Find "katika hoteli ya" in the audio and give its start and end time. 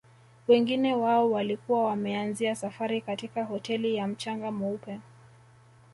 3.01-4.07